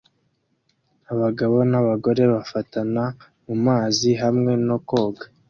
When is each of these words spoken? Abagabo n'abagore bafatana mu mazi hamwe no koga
Abagabo 1.11 1.55
n'abagore 1.71 2.23
bafatana 2.33 3.03
mu 3.45 3.55
mazi 3.65 4.09
hamwe 4.23 4.51
no 4.67 4.77
koga 4.87 5.23